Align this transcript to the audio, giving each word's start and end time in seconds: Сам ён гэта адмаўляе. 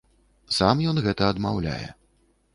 Сам 0.59 0.81
ён 0.93 1.03
гэта 1.09 1.29
адмаўляе. 1.35 1.87